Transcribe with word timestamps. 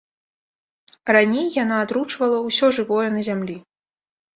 Раней 1.17 1.47
яна 1.63 1.75
атручвала 1.85 2.43
ўсё 2.49 2.75
жывое 2.79 3.07
на 3.17 3.21
зямлі. 3.33 3.65